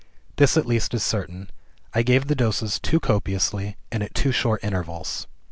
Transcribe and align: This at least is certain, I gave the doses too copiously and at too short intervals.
This 0.37 0.57
at 0.57 0.65
least 0.65 0.95
is 0.95 1.03
certain, 1.03 1.51
I 1.93 2.01
gave 2.01 2.25
the 2.25 2.33
doses 2.33 2.79
too 2.79 2.99
copiously 2.99 3.77
and 3.91 4.01
at 4.01 4.15
too 4.15 4.31
short 4.31 4.63
intervals. 4.63 5.27